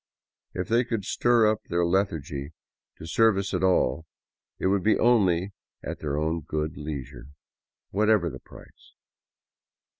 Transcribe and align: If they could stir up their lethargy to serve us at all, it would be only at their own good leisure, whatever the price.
If 0.55 0.67
they 0.67 0.83
could 0.83 1.05
stir 1.05 1.45
up 1.47 1.61
their 1.65 1.85
lethargy 1.85 2.53
to 2.97 3.05
serve 3.05 3.37
us 3.37 3.53
at 3.53 3.61
all, 3.63 4.07
it 4.57 4.65
would 4.65 4.81
be 4.81 4.97
only 4.97 5.53
at 5.83 5.99
their 5.99 6.17
own 6.17 6.41
good 6.41 6.75
leisure, 6.75 7.27
whatever 7.91 8.27
the 8.27 8.39
price. 8.39 8.95